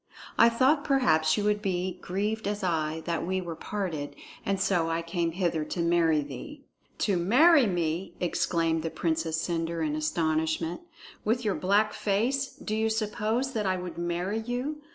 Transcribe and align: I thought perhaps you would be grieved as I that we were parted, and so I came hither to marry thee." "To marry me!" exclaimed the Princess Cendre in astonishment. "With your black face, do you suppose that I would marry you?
I 0.35 0.49
thought 0.49 0.83
perhaps 0.83 1.37
you 1.37 1.43
would 1.43 1.61
be 1.61 1.99
grieved 2.01 2.47
as 2.47 2.63
I 2.63 3.03
that 3.05 3.23
we 3.23 3.39
were 3.39 3.55
parted, 3.55 4.15
and 4.43 4.59
so 4.59 4.89
I 4.89 5.03
came 5.03 5.33
hither 5.33 5.63
to 5.65 5.79
marry 5.81 6.21
thee." 6.21 6.63
"To 7.05 7.17
marry 7.17 7.67
me!" 7.67 8.15
exclaimed 8.19 8.81
the 8.81 8.89
Princess 8.89 9.39
Cendre 9.39 9.85
in 9.85 9.95
astonishment. 9.95 10.81
"With 11.23 11.45
your 11.45 11.53
black 11.53 11.93
face, 11.93 12.47
do 12.55 12.75
you 12.75 12.89
suppose 12.89 13.53
that 13.53 13.67
I 13.67 13.77
would 13.77 13.99
marry 13.99 14.39
you? 14.39 14.81